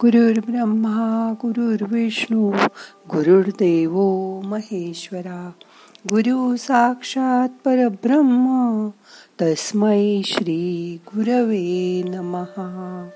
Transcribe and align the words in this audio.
गुरुर्ब्रह्मा 0.00 1.32
गुरुर्विष्णू 1.42 2.50
गुरुर्देव 3.10 3.92
महेश्वरा। 4.44 5.50
गुरु 6.08 6.56
साक्षात 6.56 7.48
परब्रह्म 7.64 8.88
तस्मै 9.42 10.22
श्री 10.24 10.98
गुरवे 11.06 12.02
नमहा 12.02 13.08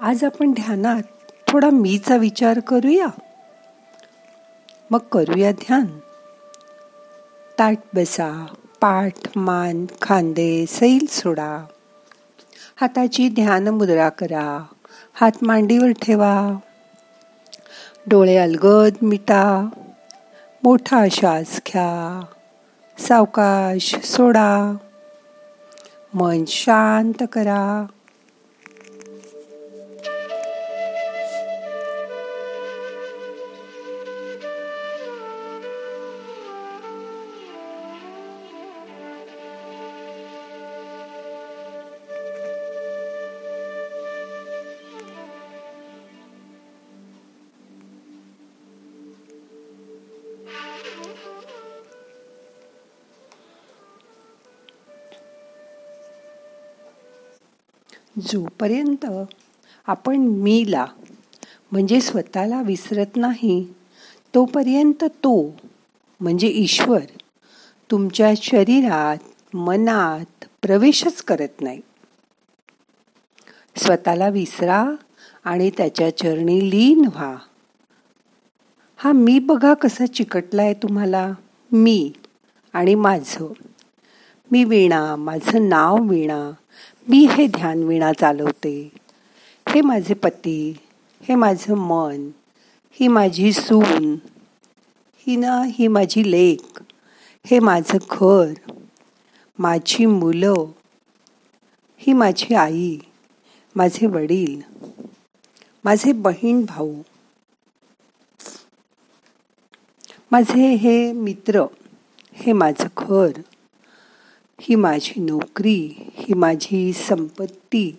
आज 0.00 0.24
आपण 0.24 0.52
ध्यानात 0.52 1.02
थोडा 1.48 1.70
मीचा 1.70 2.16
विचार 2.16 2.60
करूया? 2.60 3.06
मग 4.90 4.98
करूया 4.98 5.52
ध्यान. 5.52 5.86
ताट 7.58 7.78
बसा 7.94 8.46
पाठ 8.80 9.12
मान 9.36 9.86
खांदे 10.02 10.66
सैल 10.68 11.06
सोडा. 11.08 11.66
हाताची 12.76 13.28
ध्यान 13.28 13.68
मुद्रा 13.68 14.08
करा. 14.08 14.66
हात 15.20 15.32
मांडीवर 15.42 15.90
ठेवा. 16.02 16.56
डोळे 18.06 18.36
अलगद 18.36 18.92
मिटा. 19.02 19.68
मोठा 20.62 21.04
श्वास 21.10 21.60
घ्या. 21.66 22.24
सावकाश 22.98 23.96
सोडा. 24.04 24.76
मन 26.14 26.44
शांत 26.46 27.22
करा. 27.32 27.86
जोपर्यंत 58.18 59.06
आपण 59.86 60.16
मीला 60.16 60.86
म्हणजे 61.72 62.00
स्वतःला 62.00 62.62
विसरत 62.62 63.16
नाही 63.16 63.72
तोपर्यंत 64.34 65.04
तो 65.04 65.56
म्हणजे 66.20 66.48
ईश्वर 66.48 67.00
तुमच्या 67.90 68.32
शरीरात 68.36 69.56
मनात 69.56 70.44
प्रवेशच 70.62 71.22
करत 71.22 71.60
नाही. 71.60 71.80
स्वतःला 73.76 74.28
विसरा 74.28 74.86
आणि 75.44 75.70
त्याच्या 75.70 76.16
चरणी 76.16 76.70
लीन 76.70 77.04
व्हा. 77.06 77.36
हा 78.96 79.12
मी 79.12 79.38
बघा 79.38 79.74
कसा 79.74 80.06
चिकटलाय 80.06 80.74
तुम्हाला. 80.74 81.32
मी 81.72 82.12
आणि 82.72 82.94
माझं. 82.94 83.52
मी 84.50 84.64
वीणा 84.64 85.16
माझं 85.16 85.68
नाव 85.68 85.96
वीणा. 86.02 86.50
मी 87.08 87.26
हे 87.30 87.46
ध्यान 87.46 87.82
विणा 87.82 88.12
चालवते. 88.12 88.90
हे 89.66 89.80
माझे 89.80 90.14
पती 90.14 90.76
हे 91.20 91.34
माझं 91.34 91.74
मन 91.74 92.30
ही 92.90 93.08
माझी 93.08 93.52
सून 93.52 94.14
ही 95.26 95.36
ना 95.36 95.62
ही 95.66 95.88
माझी 95.88 96.30
लेक 96.30 96.80
हे 97.44 97.58
माझं 97.58 97.98
घर 98.10 98.52
माझी 99.58 100.06
मुलं 100.06 100.64
ही 102.00 102.12
माझी 102.12 102.54
आई 102.54 102.98
माझे 103.76 104.06
वडील 104.06 104.60
माझे 105.84 106.12
बहीण 106.12 106.64
भाऊ 106.64 106.94
माझे 110.30 110.74
हे 110.74 111.12
मित्र 111.12 111.64
हे 112.32 112.52
माझं 112.52 112.86
घर 112.96 113.40
ही 114.60 114.74
माझी 114.74 115.20
नोकरी 115.20 115.80
ही 116.30 116.34
माझी 116.34 116.92
संपत्ती. 116.92 117.96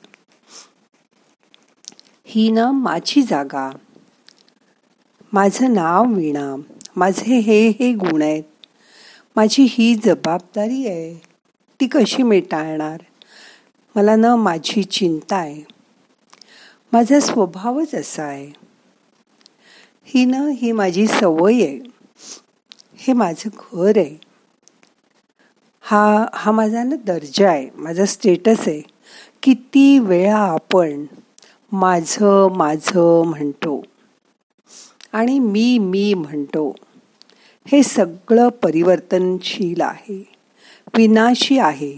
ही 2.25 2.51
ना 2.51 2.71
माझी 2.71 3.21
जागा. 3.21 3.71
माझं 5.33 5.73
नाव 5.73 6.13
विणा. 6.13 6.55
माझे 6.95 7.39
हे 7.39 7.67
हे 7.67 7.93
गुण 7.93 8.21
आहेत. 8.21 8.43
माझी 9.35 9.67
ही 9.69 9.95
जबाबदारी 9.95 10.87
आहे. 10.87 11.21
ती 11.79 11.87
कशी 11.87 12.23
मिटाळणार? 12.23 12.97
मला 13.95 14.15
ना 14.15 14.35
माझी 14.35 14.83
चिंता 14.83 15.35
आहे. 15.35 15.63
माझा 16.93 17.19
स्वभावच 17.19 17.95
असा 17.95 18.23
आहे. 18.23 18.51
ही 20.03 20.25
ना 20.25 20.49
ही 20.55 20.71
माझी 20.71 21.07
सवय 21.07 21.53
आहे. 21.53 21.79
हे 22.95 23.13
माझं 23.13 23.49
घर 23.73 23.97
आहे. 23.97 24.30
हा 25.91 26.25
हा 26.33 26.51
माझा 26.51 26.83
ना 26.83 26.95
दर्जा 26.95 27.49
आहे 27.49 27.69
माझा 27.75 28.05
स्टेटस 28.05 28.59
आहे. 28.67 28.81
किती 29.43 29.99
वेळा 29.99 30.37
आपण 30.37 31.05
माझं 31.71 32.47
माझं 32.57 33.23
म्हणतो 33.25 33.83
आणि 35.13 35.39
मी 35.39 35.77
मी 35.77 36.13
म्हणतो 36.13 36.75
हे 37.67 37.83
सगळं 37.83 38.49
परिवर्तनशील 38.49 39.81
आहे 39.81 40.23
विनाशी 40.97 41.57
आहे. 41.59 41.97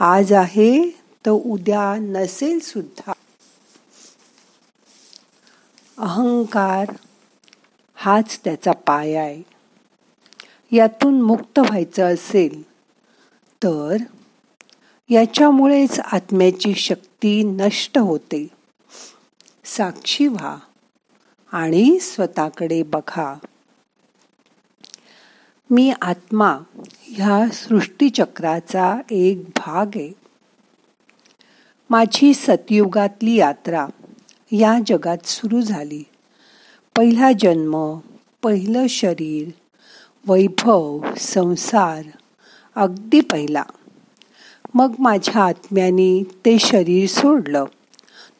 आज 0.00 0.32
आहे 0.32 0.90
तर 1.26 1.30
उद्या 1.30 1.94
नसेल 1.98 2.58
सुद्धा. 2.58 3.12
अहंकार 5.98 6.92
हाच 7.94 8.40
त्याचा 8.44 8.72
पाय 8.72 9.14
आहे. 9.14 9.42
यातून 10.72 11.20
मुक्त 11.20 11.58
व्हायचं 11.58 12.14
असेल 12.14 12.71
तर 13.62 13.96
याच्यामुळेच 15.10 16.00
आत्म्याची 16.00 16.74
शक्ती 16.74 17.42
नष्ट 17.42 17.98
होते. 17.98 18.48
साक्षी 19.64 20.26
व्हा 20.26 20.56
आणि 21.52 21.98
स्वतःकडे 22.00 22.82
बघा. 22.82 23.38
मी 25.70 25.92
आत्मा 26.02 26.58
ह्या 27.02 27.50
सृष्टीचक्राचा 27.52 29.00
एक 29.10 29.44
भाग 29.44 29.86
आहे. 29.86 30.12
माझी 31.90 32.34
सतयुगातली 32.34 33.34
यात्रा 33.34 33.86
या 34.52 34.78
जगात 34.86 35.26
सुरू 35.26 35.60
झाली. 35.60 36.04
पहिला 36.96 37.30
जन्म 37.32 37.98
पहिलं 38.42 38.86
शरीर 38.86 39.48
वैभव 40.26 41.00
संसार 41.18 42.02
अगदी 42.76 43.20
पहिला. 43.20 43.62
मग 44.74 44.94
माझ्या 44.98 45.44
आत्म्याने 45.44 46.22
ते 46.44 46.58
शरीर 46.58 47.08
सोडलं. 47.08 47.64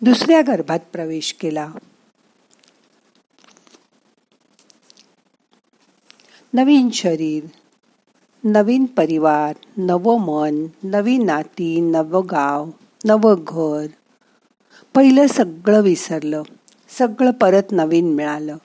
दुसऱ्या 0.00 0.42
गर्भात 0.42 0.80
प्रवेश 0.92 1.32
केला. 1.32 1.72
नवीन 6.54 6.90
शरीर 6.90 7.44
नवीन 8.44 8.84
परिवार 8.84 9.56
नवं 9.76 10.20
मन 10.20 10.66
नवी 10.82 11.18
नाती 11.18 11.80
नवं 11.80 12.26
गाव 12.30 12.70
नवं 13.04 13.44
घर. 13.46 13.86
पहिलं 14.94 15.26
सगळं 15.26 15.80
विसरलं. 15.80 16.42
सगळं 16.98 17.30
परत 17.30 17.62
नवीन 17.72 18.14
मिळालं. 18.14 18.56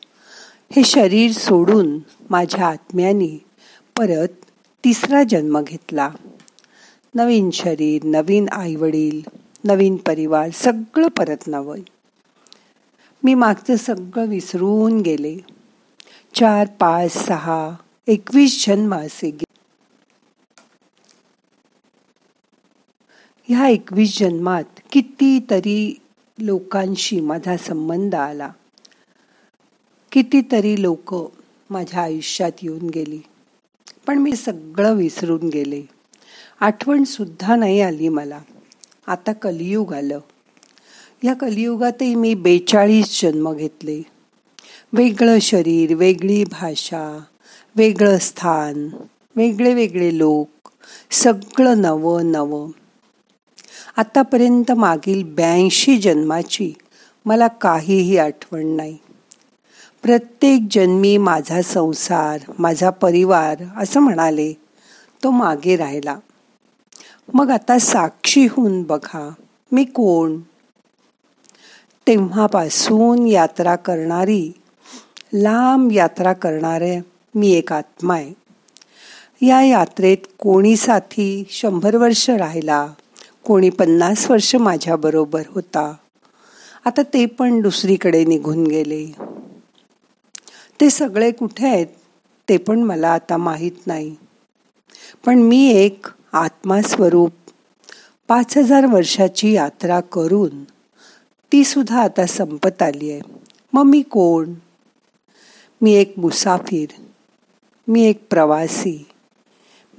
हे 0.76 0.84
शरीर 0.84 1.32
सोडून 1.32 2.00
माझ्या 2.30 2.68
आत्म्याने 2.68 3.46
परत 3.98 4.47
तिसरा 4.84 5.24
जन्म 5.24 5.62
घेतला. 5.62 6.10
नवीन 7.16 7.50
शरीर 7.52 8.04
नवीन 8.04 8.50
आईवडील 8.50 9.22
नवीन 9.64 9.96
परिवार 9.96 10.50
सगळं 10.54 11.08
परत 11.08 11.48
नवं. 11.48 11.80
मी 13.24 13.34
मागचं 13.34 13.76
सगळं 13.76 14.28
विसरून 14.28 15.02
गेले. 15.02 15.38
चार 16.36 16.68
पाच 16.80 17.12
सहा 17.12 17.76
एकवीस 18.08 18.66
जन्म 18.68 18.96
असे 18.96 19.30
गे 19.30 19.46
ह्या 23.50 23.68
एकवीस 23.68 24.20
जन्मात 24.20 24.80
कितीतरी 24.92 26.00
लोकांशी 26.40 27.20
माझा 27.22 27.58
संबंध 27.58 28.16
आला. 28.16 28.50
कितीतरी 30.12 30.82
लोक 30.82 31.16
माझ्या 31.70 32.02
आयुष्यात 32.02 32.52
येऊन 32.62 32.90
गेली. 32.90 33.20
पण 34.08 34.18
मी 34.18 34.36
सगळं 34.36 34.94
विसरून 34.94 35.50
गेले. 35.50 35.82
आठवण 36.60 37.04
सुद्धा 37.04 37.56
नाही 37.56 37.82
आली 37.82 38.10
मला. 38.10 38.40
आता 39.08 39.34
कलियुग 39.34 39.94
आलं. 39.94 40.20
या 41.24 41.34
कलियुगातही 41.34 42.16
मी 42.16 42.34
बेचाळीस 42.34 43.22
जन्म 43.22 43.54
घेतले. 43.54 44.02
वेगळं 44.94 45.40
शरीर 45.40 45.94
वेगळी 45.94 46.44
भाषा 46.44 47.20
वेगळं 47.76 48.18
स्थान 48.18 48.90
वेगळे 49.36 49.74
वेगळे 49.74 50.18
लोक 50.18 50.70
सगळं 51.12 51.82
नवं 51.82 52.32
नवं. 52.32 52.72
आतापर्यंत 53.98 54.72
मागील 54.72 55.24
ब्याऐंशी 55.24 55.98
जन्माची 55.98 56.74
मला 57.26 57.48
काहीही 57.48 58.18
आठवण 58.18 58.68
नाही. 58.68 58.98
प्रत्येक 60.02 60.68
जन्मी 60.72 61.18
माझा 61.18 61.62
संसार 61.62 62.52
माझा 62.60 62.90
परिवार 62.90 63.56
असं 63.78 64.00
म्हणाले 64.00 64.54
तो 65.24 65.32
मागे 65.32 65.76
राहिला. 65.76 66.18
मग 67.34 67.50
आता 67.50 67.80
साक्षी 67.80 68.46
होऊन 68.46 68.84
बघा 68.84 69.30
मी 69.72 69.84
कोण? 69.84 70.40
तेव्हापासून 72.08 73.28
यात्रा 73.28 73.76
करणारी 73.76 74.52
लांब 75.34 75.92
यात्रा 75.92 76.34
करणारे 76.34 77.00
मी 77.36 77.52
एक 77.52 77.74
आत्मा 77.74 78.16
आहे. 78.16 78.34
या 79.48 79.62
यात्रेत 79.62 80.18
कोणी 80.40 80.76
साथी 80.76 81.44
शंभर 81.50 81.96
वर्ष 81.96 82.30
राहिला 82.30 82.88
कोणी 83.44 83.70
पन्नास 83.70 84.32
वर्ष 84.32 84.56
माझ्याबरोबर 84.56 85.44
होता. 85.50 85.94
आता 86.86 87.02
ते 87.02 87.26
पण 87.26 87.62
दुसरीकडे 87.62 88.26
निघून 88.26 88.68
गेले. 88.68 89.37
ते 90.82 90.90
सगळे 90.90 91.32
कुठे 91.32 91.68
आहेत 91.68 91.88
ते 92.50 92.58
पण 92.58 92.80
मला 92.84 93.10
आता 93.10 93.38
माहीत 93.38 93.88
नाही. 93.88 94.16
पण 95.26 95.40
मी 95.40 95.72
एक 95.72 96.06
आत्मास्वरूप 96.34 97.32
पाच 98.28 98.58
हजार 98.58 98.86
वर्षाची 98.86 99.52
यात्रा 99.52 100.00
करून 100.00 100.64
ती 101.52 101.64
सुद्धा 101.64 102.02
आता 102.02 102.26
संपत 102.26 102.82
आली 102.82 103.12
आहे. 103.12 103.22
मग 103.74 103.84
मी 103.84 104.02
कोण? 104.02 104.54
मी 105.82 105.94
एक 105.94 106.14
मुसाफिर 106.18 106.90
मी 107.88 108.04
एक 108.04 108.28
प्रवासी 108.30 109.08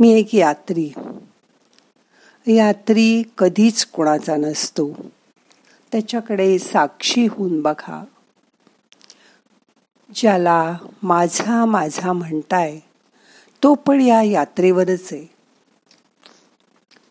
मी 0.00 0.12
एक 0.12 0.34
यात्री. 0.34 0.90
यात्री 2.46 3.22
कधीच 3.38 3.84
कोणाचा 3.84 4.36
नसतो. 4.36 4.90
त्याच्याकडे 5.92 6.58
साक्षी 6.58 7.26
होऊन 7.26 7.62
बघा. 7.62 8.04
ज्याला 10.14 10.76
माझा 11.02 11.64
माझा 11.64 12.12
म्हणताय 12.12 12.78
तो 13.62 13.74
पण 13.74 14.00
या 14.00 14.22
यात्रेवरच 14.22 15.12
आहे. 15.12 15.26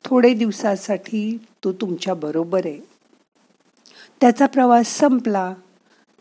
थोडे 0.05 0.33
दिवसासाठी 0.33 1.45
तो 1.63 1.71
तुमच्या 1.71 2.13
बरोबर 2.13 2.61
आहे. 2.65 2.79
त्याचा 4.21 4.45
प्रवास 4.45 4.87
संपला 4.87 5.53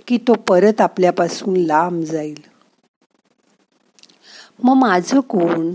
की 0.07 0.19
तो 0.19 0.35
परत 0.35 0.81
आपल्यापासून 0.81 1.57
लांब 1.57 2.05
जाईल. 2.05 2.41
मग 4.63 4.75
माझं 4.75 5.21
कोण? 5.21 5.75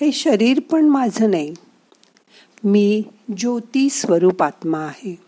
हे 0.00 0.12
शरीर 0.12 0.60
पण 0.60 0.84
माझं 0.84 1.30
नाही. 1.30 1.54
मी 2.64 3.02
ज्योती 3.36 3.90
स्वरूप 3.90 4.42
आत्मा 4.42 4.78
आहे. 4.78 5.25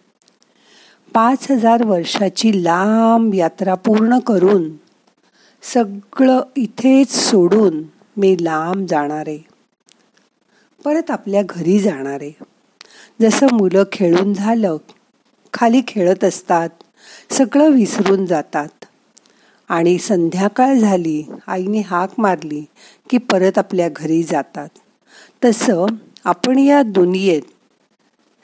पाच 1.15 1.51
हजार 1.51 1.85
वर्षाची 1.85 2.65
लांब 2.65 3.35
यात्रा 3.35 3.75
पूर्ण 3.75 4.19
करून 4.19 4.71
सगळं 5.63 6.41
इथेच 6.57 7.11
सोडून 7.11 7.83
मी 8.17 8.37
लांब 8.41 8.87
जाणारे. 8.87 9.39
परत 10.85 11.11
आपल्या 11.11 11.43
घरी 11.49 11.79
जाणार. 11.79 12.19
आहे 12.21 12.33
जसं 13.23 13.47
मुलं 13.53 13.85
खेळून 13.93 14.35
झालं 14.35 14.77
खाली 15.53 15.83
खेळत 15.89 16.25
असतात 16.25 16.69
सगळं 17.31 17.71
विसरून 17.71 18.27
जातात. 18.27 18.69
आणि 19.69 19.99
संध्याकाळ 19.99 20.75
झाली 20.75 21.25
आईने 21.47 21.81
हाक 21.81 22.11
मारली 22.19 22.65
की 23.11 23.19
परत 23.19 23.59
आपल्या 23.59 23.89
घरी 23.97 24.23
जातात. 24.23 24.69
तसं 25.45 25.87
आपण 26.25 26.59
या 26.59 26.83
दुनियेत 26.83 27.43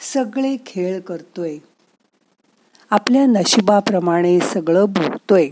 सगळे 0.00 0.56
खेळ 0.66 1.00
करतोय. 1.00 1.58
आपल्या 2.94 3.26
नशिबाप्रमाणे 3.26 4.40
सगळं 4.40 4.84
भोगतोय. 4.84 5.48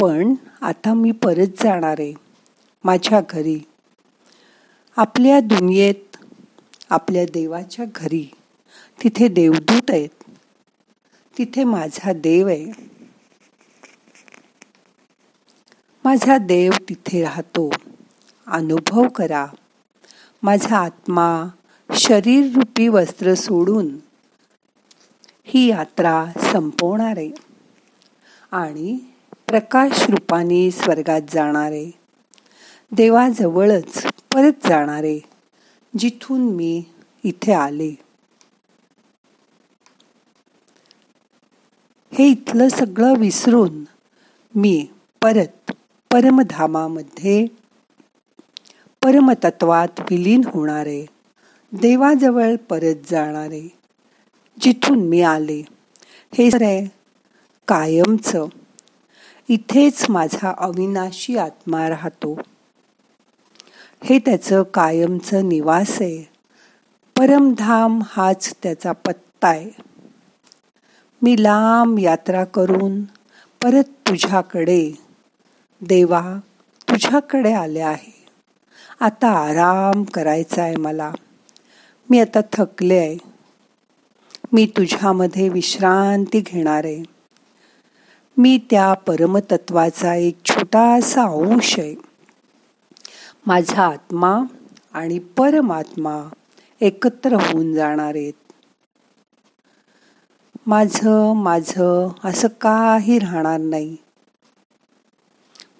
पण 0.00 0.34
आता 0.60 0.94
मी 0.94 1.10
परत 1.10 1.46
जाणार 1.62 1.96
आहे 1.98 2.12
माझ्या 2.84 3.20
घरी. 3.30 3.60
आपल्या 4.96 5.40
दुनियेत 5.40 6.16
आपल्या 6.90 7.24
देवाच्या 7.24 7.84
घरी. 7.94 8.30
तिथे 9.02 9.28
देवदूत 9.28 9.82
आहेत. 9.88 10.08
तिथे 11.38 11.64
माझा 11.64 12.12
देव 12.12 12.46
आहे. 12.46 12.66
माझा 16.04 16.38
देव 16.38 16.72
तिथे 16.88 17.22
राहतो. 17.22 17.70
अनुभव 18.46 19.08
करा. 19.08 19.46
माझा 20.42 20.78
आत्मा 20.78 21.48
शरीर 21.94 22.44
रूपी 22.54 22.88
वस्त्र 22.88 23.34
सोडून 23.34 24.09
ही 25.54 25.66
यात्रा 25.66 26.26
संपवणारे 26.52 27.30
आणि 28.52 28.98
प्रकाश 29.46 30.10
रूपाने 30.10 30.70
स्वर्गात 30.70 31.20
जाणारे 31.30 31.90
देवाजवळच 32.92 34.06
परत 34.34 34.66
जाणारे 34.68 35.18
जिथून 35.98 36.40
मी 36.40 36.84
इथे 37.24 37.52
आले. 37.52 37.90
हे 42.12 42.28
इथलं 42.28 42.68
सगळं 42.68 43.14
विसरून 43.16 43.84
मी 44.54 44.86
परत 45.22 45.72
परमधामामध्ये 46.10 47.46
परमतत्वात 49.02 50.00
विलीन 50.00 50.40
होणारे 50.44 51.06
देवाजवळ 51.72 52.56
परत 52.56 52.94
जाणारे 53.10 53.79
जिथून 54.60 54.98
मी 54.98 55.22
आले 55.22 55.62
हे 56.34 56.48
आहे 56.54 56.86
कायमचं. 57.68 58.46
इथेच 59.48 60.10
माझा 60.10 60.54
अविनाशी 60.58 61.36
आत्मा 61.36 61.88
राहतो. 61.88 62.40
हे 64.04 64.18
त्याचं 64.18 64.62
कायमचं 64.62 65.48
निवास 65.48 66.02
आहे. 66.02 66.28
परमधाम 67.18 68.02
हाच 68.04 68.54
त्याचा 68.62 68.92
पत्ता 68.92 69.48
आहे. 69.48 69.70
मी 71.22 71.42
लांब 71.42 71.98
यात्रा 71.98 72.44
करून 72.44 73.02
परत 73.62 73.84
तुझ्याकडे. 73.84 74.92
देवा 75.80 76.40
तुझ्याकडे 76.88 77.52
आले 77.52 77.80
आहे. 77.80 78.26
आता 79.00 79.28
आराम 79.28 80.04
करायचा 80.04 80.62
आहे 80.62 80.76
मला. 80.76 81.12
मी 82.10 82.20
आता 82.20 82.40
थकले 82.52 82.98
आहे. 82.98 83.29
मी 84.52 84.66
तुझ्यामध्ये 84.66 85.48
विश्रांती 85.48 86.40
घेणार 86.40 86.84
आहे. 86.84 87.02
मी 88.36 88.58
त्या 88.70 88.94
परमतत्वाचा 88.94 90.14
एक 90.14 90.38
छोटासा 90.44 91.22
अंश 91.22 91.78
आहे. 91.78 91.94
माझा 93.46 93.86
आत्मा 93.86 94.38
आणि 94.92 95.18
परमात्मा 95.18 96.28
एकत्र 96.80 97.32
होऊन 97.32 97.74
जाणार 97.74 98.14
आहेत. 98.14 98.32
माझं 100.66 101.36
माझं 101.36 102.08
असं 102.24 102.48
काही 102.48 103.18
राहणार 103.18 103.60
नाही. 103.60 103.96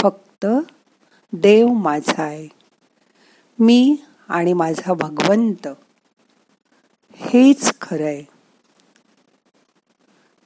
फक्त 0.01 0.47
देव 1.33 1.69
माझा 1.69 2.23
आहे. 2.23 2.49
मी 3.59 3.97
आणि 4.29 4.53
माझा 4.53 4.93
भगवंत. 4.93 5.69
हेच 7.15 7.81
खरं 7.81 8.05
आहे. 8.05 8.40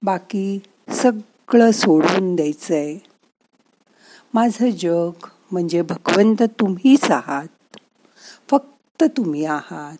बाकी 0.04 0.58
सगळं 0.88 1.70
सोडून 1.70 2.36
द्यायचं 2.36 2.74
आहे 2.74 2.98
माझं 4.34 4.70
जग 4.70 5.26
म्हणजे 5.52 5.82
भगवंत 5.82 6.42
तुम्हीच 6.42 7.10
आहात. 7.10 7.76
फक्त 8.50 9.04
तुम्ही 9.16 9.44
आहात. 9.44 9.96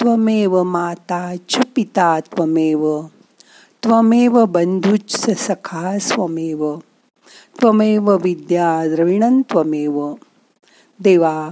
त्वमेव 0.00 0.62
माता 0.62 1.34
च 1.48 1.56
पिता 1.76 2.20
त्वमेव. 2.20 3.02
त्वमेव 3.82 4.44
बंधुच 4.44 5.30
सखा 5.30 5.98
स्वमेव. 5.98 6.76
त्वमेव 7.60 8.16
विद्या 8.16 8.94
द्रविणन 8.94 9.42
त्वमेव. 9.42 10.14
देवा 11.00 11.48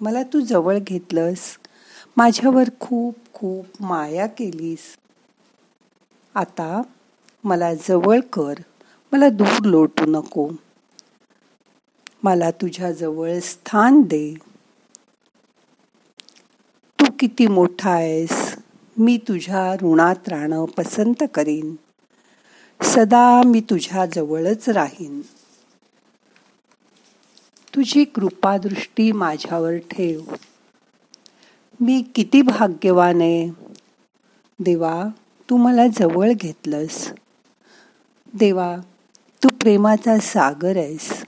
मला 0.00 0.22
तू 0.22 0.40
जवळ 0.40 0.78
घेतलंस. 0.78 1.58
माझ्यावर 2.16 2.68
खूप 2.80 3.14
खूप 3.38 3.66
माया 3.80 4.26
केलीस. 4.26 4.96
आता 6.34 6.82
मला 7.44 7.74
जवळ 7.74 8.20
कर. 8.20 8.54
मला 9.12 9.28
दूर 9.28 9.64
लोटू 9.64 10.04
नको. 10.06 10.50
मला 12.22 12.50
तुझ्या 12.50 12.92
जवळ 12.92 13.38
स्थान 13.38 14.02
दे. 14.02 14.34
तू 17.00 17.04
किती 17.20 17.46
मोठा 17.46 17.90
आहेस. 17.90 18.56
मी 18.98 19.16
तुझ्या 19.16 19.74
ऋणात 19.74 20.28
राहणं 20.28 20.64
पसंत 20.64 21.24
करीन. 21.34 21.74
सदा 22.82 23.42
मी 23.46 23.60
तुझ्या 23.60 24.06
जवळच 24.06 24.68
राहीन. 24.68 25.20
तुझी 27.74 28.04
कृपादृष्टी 28.04 29.12
माझ्यावर 29.12 29.76
ठेव. 29.76 30.20
मी 31.80 32.02
किती 32.14 32.42
भाग्यवान 32.42 33.20
आहे. 33.20 33.50
देवा 34.58 35.04
तू 35.50 35.56
मला 35.56 35.86
जवळ 35.86 36.32
घेतलंस. 36.32 37.12
देवा 38.34 38.76
तू 39.44 39.48
प्रेमाचा 39.48 40.18
सागर 40.18 40.76
आहेस. 40.76 41.24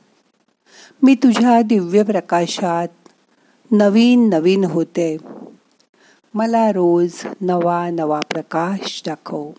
मी 1.02 1.14
तुझ्या 1.14 1.62
दिव्य 1.62 2.02
प्रकाशात 2.02 2.88
नवीन 3.70 4.28
नवीन 4.28 4.64
होते. 4.64 5.16
मला 6.34 6.72
रोज 6.72 7.12
नवा 7.40 7.90
नवा 7.90 8.20
प्रकाश 8.20 9.02
दाखव. 9.06 9.50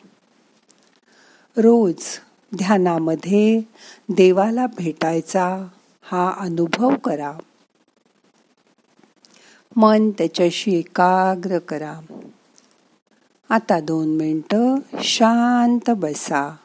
रोज 1.58 2.20
ध्यानामध्ये 2.58 3.60
देवाला 4.10 4.66
भेटायचा 4.68 5.68
हा 6.02 6.34
अनुभव 6.38 6.96
करा. 6.96 7.34
मन 9.82 10.10
त्याच्याशी 10.10 10.76
एकाग्र 10.76 11.58
करा. 11.58 12.00
आता 13.50 13.80
दोन 13.80 14.08
मिनटं 14.16 14.76
शांत 15.04 15.90
बसा. 15.90 16.56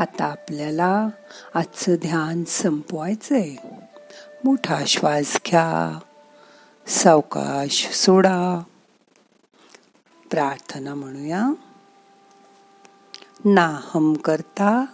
आता 0.00 0.24
आपल्याला 0.24 1.08
आजचं 1.54 1.94
ध्यान 1.94 2.44
संपवायचंय. 2.44 3.54
मोठा 4.44 4.84
श्वास 4.86 5.40
घ्या. 5.46 5.98
सावकाश 6.86 7.90
सोडा. 7.92 8.62
प्रार्थना 10.30 10.94
म्हणूया. 10.94 11.48
नाहम 13.44 14.12
करता 14.12 14.86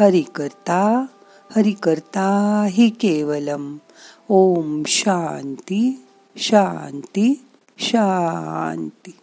हरि 0.00 0.22
करता 0.22 1.06
हरि 1.56 1.72
करता 1.72 2.66
हि 2.70 2.90
केवलम. 2.90 3.76
ओम 4.28 4.82
शांती 4.86 6.06
शांती 6.36 7.48
शांती. 7.78 9.18